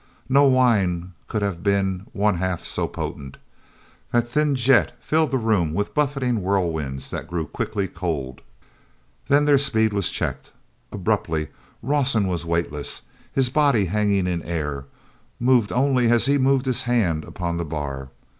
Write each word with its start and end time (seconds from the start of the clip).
No 0.29 0.45
wine 0.45 1.13
could 1.27 1.43
have 1.43 1.61
been 1.61 2.07
one 2.11 2.37
half 2.37 2.65
so 2.65 2.87
potent. 2.87 3.37
That 4.11 4.27
thin 4.27 4.55
jet 4.55 4.93
filled 4.99 5.29
the 5.29 5.37
room 5.37 5.75
with 5.75 5.93
buffeting 5.93 6.37
whirlwinds 6.41 7.11
that 7.11 7.27
grew 7.27 7.45
quickly 7.45 7.87
cold. 7.87 8.41
Then 9.27 9.45
their 9.45 9.59
speed 9.59 9.93
was 9.93 10.09
checked. 10.09 10.49
Abruptly 10.91 11.49
Rawson 11.83 12.25
was 12.27 12.43
weightless, 12.47 13.03
his 13.31 13.49
body 13.49 13.85
hanging 13.85 14.25
in 14.25 14.41
air, 14.41 14.85
moved 15.39 15.71
only 15.71 16.09
as 16.09 16.25
he 16.25 16.39
moved 16.39 16.65
his 16.65 16.81
hand 16.89 17.23
upon 17.23 17.57
the 17.57 17.63
bar. 17.65 18.09